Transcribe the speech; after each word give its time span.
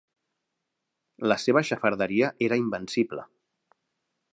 La 1.33 1.37
seva 1.45 1.65
xafarderia 1.69 2.33
era 2.49 2.61
invencible. 2.67 3.31